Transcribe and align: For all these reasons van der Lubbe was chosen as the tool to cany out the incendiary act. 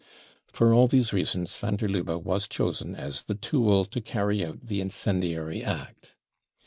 For 0.47 0.73
all 0.73 0.87
these 0.87 1.13
reasons 1.13 1.55
van 1.55 1.75
der 1.75 1.87
Lubbe 1.87 2.17
was 2.17 2.47
chosen 2.47 2.95
as 2.95 3.21
the 3.21 3.35
tool 3.35 3.85
to 3.85 4.01
cany 4.01 4.43
out 4.43 4.65
the 4.65 4.81
incendiary 4.81 5.63
act. 5.63 6.15